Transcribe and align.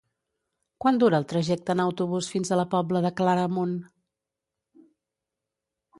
Quant 0.85 0.95
dura 1.03 1.19
el 1.23 1.27
trajecte 1.33 1.75
en 1.77 1.83
autobús 1.83 2.31
fins 2.35 2.51
a 2.51 2.59
la 2.61 2.67
Pobla 2.73 3.05
de 3.07 3.15
Claramunt? 3.21 3.79